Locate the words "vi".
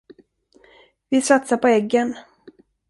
1.11-1.21